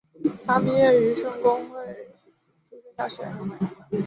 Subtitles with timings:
[0.47, 2.07] 他毕业于圣公会
[2.65, 3.23] 诸圣小学。